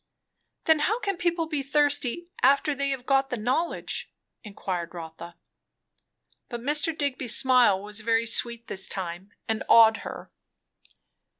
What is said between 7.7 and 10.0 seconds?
was very sweet this time, and awed